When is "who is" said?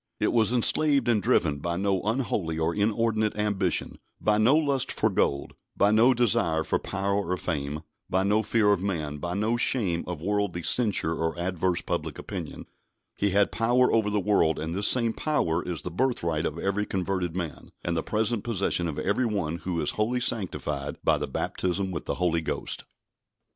19.57-19.91